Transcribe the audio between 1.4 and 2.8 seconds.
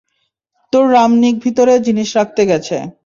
ভিতরে জিনিস রাখতে গেছে।